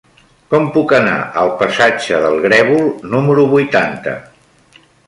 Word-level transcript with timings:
Com 0.53 0.63
puc 0.77 0.93
anar 0.99 1.17
al 1.43 1.51
passatge 1.61 2.23
del 2.25 2.41
Grèvol 2.49 2.91
número 3.13 3.47
vuitanta? 3.57 4.21